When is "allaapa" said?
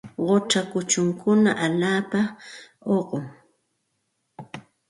1.65-2.19